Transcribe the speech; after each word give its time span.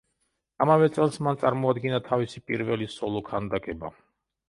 ამავე 0.65 0.87
წელს 0.95 1.19
მან 1.27 1.37
წარმოადგინა 1.45 2.01
თავისი 2.09 2.45
პირველი 2.51 2.91
სოლო 2.99 3.25
ქანდაკება. 3.33 3.97